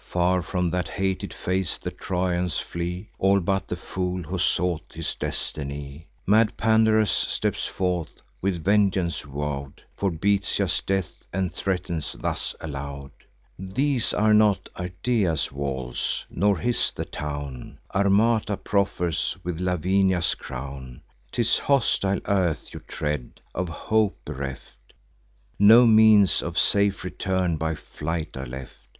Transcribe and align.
Far 0.00 0.42
from 0.42 0.70
that 0.70 0.88
hated 0.88 1.32
face 1.32 1.78
the 1.78 1.92
Trojans 1.92 2.58
fly, 2.58 3.06
All 3.20 3.38
but 3.38 3.68
the 3.68 3.76
fool 3.76 4.24
who 4.24 4.36
sought 4.36 4.90
his 4.92 5.14
destiny. 5.14 6.08
Mad 6.26 6.56
Pandarus 6.56 7.12
steps 7.12 7.64
forth, 7.64 8.10
with 8.40 8.64
vengeance 8.64 9.20
vow'd 9.20 9.84
For 9.94 10.10
Bitias' 10.10 10.84
death, 10.84 11.22
and 11.32 11.54
threatens 11.54 12.14
thus 12.14 12.56
aloud: 12.60 13.12
"These 13.56 14.12
are 14.12 14.34
not 14.34 14.68
Ardea's 14.74 15.52
walls, 15.52 16.26
nor 16.28 16.56
this 16.58 16.90
the 16.90 17.04
town 17.04 17.78
Amata 17.94 18.56
proffers 18.56 19.36
with 19.44 19.60
Lavinia's 19.60 20.34
crown: 20.34 21.02
'Tis 21.30 21.58
hostile 21.60 22.18
earth 22.24 22.74
you 22.74 22.80
tread. 22.80 23.40
Of 23.54 23.68
hope 23.68 24.18
bereft, 24.24 24.92
No 25.56 25.86
means 25.86 26.42
of 26.42 26.58
safe 26.58 27.04
return 27.04 27.58
by 27.58 27.76
flight 27.76 28.36
are 28.36 28.46
left." 28.46 28.98